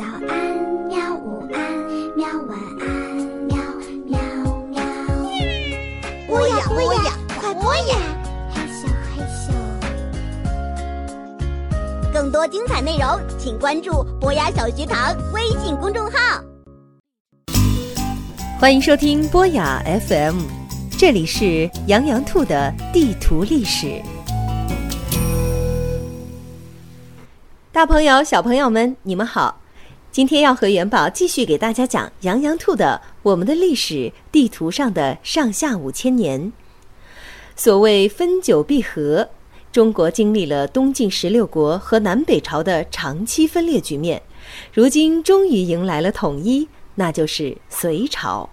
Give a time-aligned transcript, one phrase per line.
[0.00, 0.32] 早安，
[0.88, 1.14] 喵！
[1.14, 1.60] 午安，
[2.16, 2.26] 喵！
[2.48, 2.88] 晚安，
[3.44, 3.54] 喵
[4.06, 4.18] 喵
[4.70, 4.80] 喵。
[6.26, 7.98] 播呀播呀，快播呀！
[8.50, 9.52] 嘿咻嘿咻。
[12.14, 16.42] 更多精彩内容，请关注博雅小学堂微信公众号。
[18.58, 20.38] 欢迎收听博雅 FM，
[20.98, 24.00] 这里是羊羊兔的地图历史。
[27.70, 29.59] 大朋友、小朋友们，你们好！
[30.12, 36.40] 今天要和元宝继续给大家讲羊羊兔的《我们的历史地图上的上下五千年》。
[37.54, 39.28] 所谓分久必合，
[39.70, 44.20] 中国经历了东晋十六国和南北朝的长期分裂局面，
[44.72, 46.66] 如今终于迎来了统一，
[46.96, 48.50] 那就是隋朝。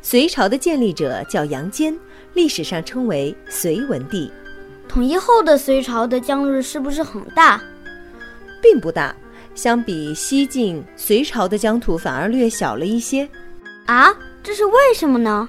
[0.00, 1.98] 隋朝的建立者叫杨坚，
[2.34, 4.30] 历史上称为隋文帝。
[4.88, 7.60] 统一后的隋朝的疆域是不是很大？
[8.62, 9.12] 并不大，
[9.54, 13.28] 相比西晋，隋朝的疆土反而略小了一些。
[13.86, 15.48] 啊，这是为什么呢？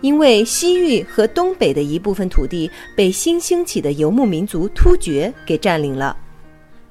[0.00, 6.16] 因为西域和东北的一部分土地被新兴起的游牧民族突厥给占领了。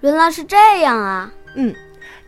[0.01, 1.33] 原来是这样啊！
[1.55, 1.73] 嗯，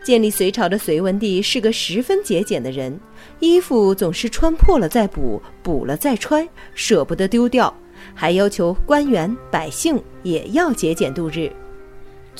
[0.04, 3.00] 建立隋朝的隋文帝是个十分节俭的人，
[3.40, 7.72] 衣服总是穿破了再补，补了再穿，舍不得丢掉，
[8.16, 11.52] 还要求官员百姓也要节俭度日。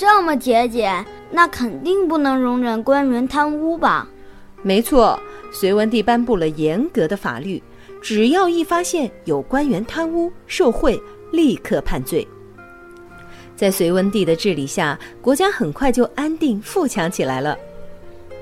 [0.02, 4.08] 这么节俭，那肯定不能容忍官员贪污吧？
[4.64, 5.20] 没错，
[5.54, 7.62] 隋文帝颁布了严格的法律，
[8.02, 11.00] 只要一发现有官员贪污受贿，
[11.32, 12.28] 立刻判罪。
[13.56, 17.56] 在隋文帝的治理下，国家很快就安定富强起来了。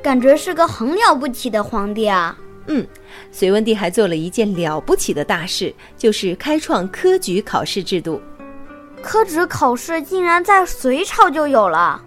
[0.01, 2.39] 感觉是个很了不起的皇帝啊！
[2.67, 2.87] 嗯，
[3.33, 8.21] 隋文帝还做了一件了不起的大事，就是开创科举考试制度。
[9.01, 12.01] 科举考试竟然在隋朝就有了，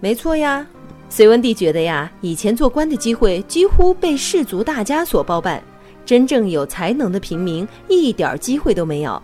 [0.00, 0.66] 没错呀。
[1.08, 5.62] 隋文帝觉得呀，以前做官的机会几乎被士族大家所包办，
[6.04, 9.22] 真正有才能的平民一点机会都没有。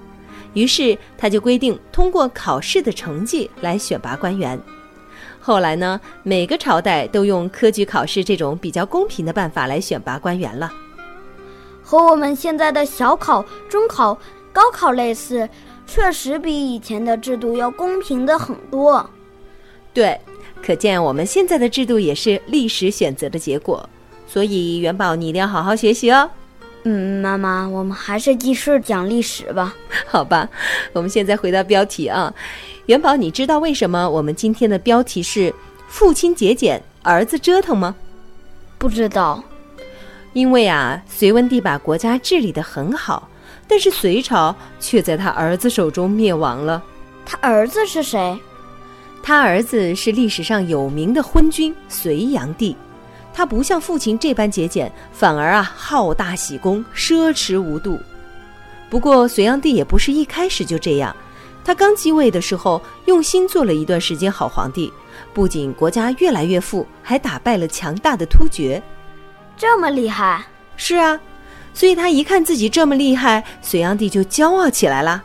[0.52, 4.60] 于是他就规定通过考试的成绩来选拔官员。
[5.40, 10.70] 后来呢，每个朝代都用科举考试这种比较公平的办法来选拔官员了，
[11.82, 14.18] 和我们现在的小考、中考、
[14.52, 15.48] 高考类似。
[15.88, 19.08] 确实比以前的制度要公平的很多。
[19.94, 20.20] 对，
[20.62, 23.88] 可见我们现在的制度也是历史选择的结果。
[24.26, 26.30] 所以元宝，你一定要好好学习哦。
[26.84, 29.74] 嗯，妈妈，我们还是继续讲历史吧。
[30.06, 30.48] 好吧，
[30.92, 32.32] 我们现在回到标题啊。
[32.86, 35.52] 元宝，你知道为什么我们今天的标题是
[35.88, 37.96] “父亲节俭，儿子折腾”吗？
[38.76, 39.42] 不知道。
[40.34, 43.28] 因为啊，隋文帝把国家治理得很好。
[43.68, 46.82] 但是隋朝却在他儿子手中灭亡了。
[47.26, 48.40] 他儿子是谁？
[49.22, 52.74] 他儿子是历史上有名的昏君隋炀帝。
[53.34, 58.00] 他不像父亲这般节俭，反而啊好大喜功，奢侈无度。
[58.88, 61.14] 不过隋炀帝也不是一开始就这样。
[61.64, 64.90] 他刚继位的时候，用心做了一段时间好皇帝，
[65.34, 68.82] 不仅国家越来越富，还打败了强大的突厥。
[69.56, 70.42] 这么厉害？
[70.76, 71.20] 是啊。
[71.78, 75.22] 所以他一看自己这么厉害，隋炀帝就骄傲起来了。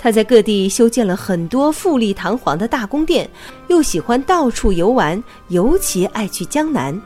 [0.00, 3.30] 他在各地修建了很多富丽堂皇的大宫殿，
[3.68, 7.00] 又喜欢到处游玩，尤其爱去江南。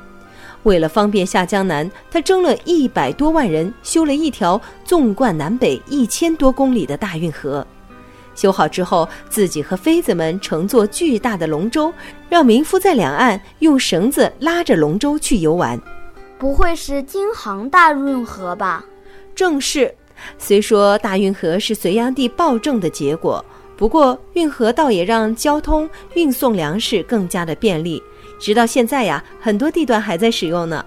[0.62, 7.66] 为了方便下江南，他征了一百多万人，修了一条纵贯南北一千多公里的大运河。
[8.34, 11.92] 修好之后，自己和妃子们乘坐巨大的龙舟，
[12.30, 15.78] 让民夫在两岸用绳子拉着龙舟去游玩。
[16.38, 18.84] 不会是京杭大运河吧？
[19.34, 19.92] 正是。
[20.38, 23.44] 虽说大运河是隋炀帝暴政的结果，
[23.76, 28.02] 不过运河倒也让交通运送粮食更加的便利。
[28.40, 30.84] 直到现在呀，很多地段还在使用呢。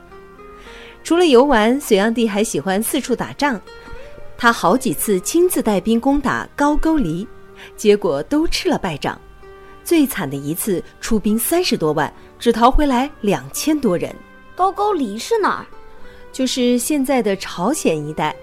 [1.04, 3.60] 除了游玩，隋炀帝还喜欢四处打仗。
[4.38, 7.28] 他好几次亲自带兵攻打高句丽，
[7.76, 9.20] 结果都吃了败仗。
[9.84, 14.14] 最惨的一次，出兵三十多万，只逃回来两千多人。
[14.60, 15.66] 高句丽是哪儿？
[16.34, 18.36] 就是现在的朝鲜一带。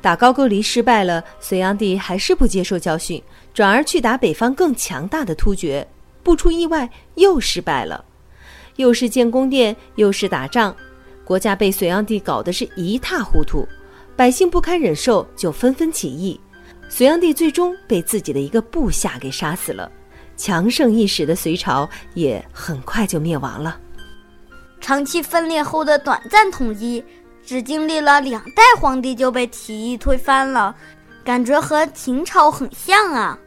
[0.00, 3.22] 打高句丽失败了，隋炀帝还是不接受教训，
[3.52, 5.86] 转而去打北方更强大的突厥。
[6.22, 8.02] 不出意外，又失败了。
[8.76, 10.74] 又是建宫殿，又是打仗，
[11.26, 13.68] 国家被隋炀帝搞得是一塌糊涂，
[14.16, 16.40] 百姓不堪忍受，就纷纷起义。
[16.88, 19.92] 隋炀帝最终被自己的一个部下给杀死了，
[20.38, 23.78] 强盛一时的隋朝也很快就灭亡了。
[24.80, 27.02] 长期分裂后的短暂统一，
[27.44, 30.74] 只经历了两代皇帝就被起义推翻了，
[31.22, 33.38] 感觉和秦朝很像啊。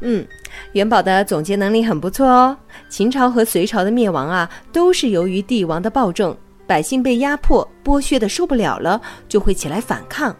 [0.00, 0.26] 嗯，
[0.72, 2.56] 元宝的总结能力很不错哦。
[2.88, 6.36] 秦朝和隋朝的灭亡啊，都是由于帝王的暴政，
[6.66, 10.34] 百姓被压迫、剥削的受不了了，就会起来反抗。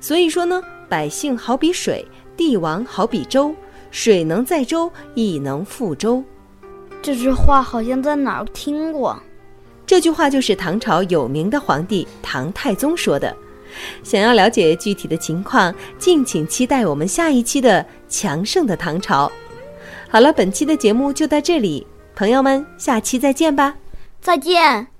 [0.00, 2.06] 所以说呢，百姓好比水，
[2.36, 3.52] 帝王好比舟，
[3.90, 6.22] 水能载舟，亦能覆舟。
[7.02, 9.20] 这句话好像在哪儿听过。
[9.90, 13.36] 这句话就是唐朝有名的皇帝唐太宗说的。
[14.04, 19.26] 想要了解具体的情况，敬请期待我们下一期的《强盛的唐朝》。
[20.08, 21.84] 好了，本期的节目就到这里，
[22.14, 23.74] 朋友们，下期再见吧。
[24.20, 24.99] 再见。